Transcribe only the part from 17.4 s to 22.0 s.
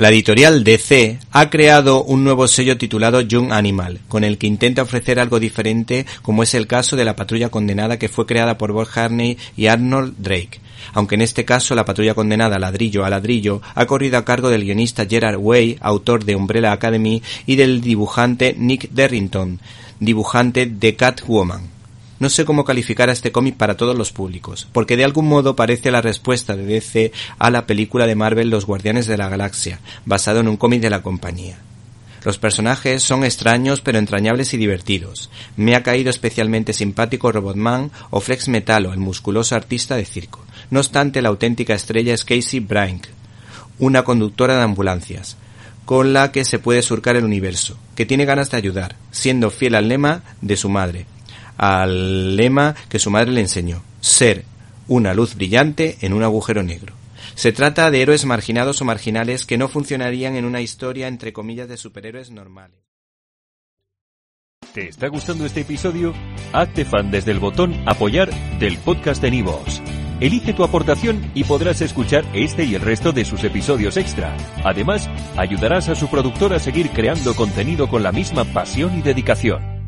y del dibujante Nick Derrington, dibujante de Catwoman.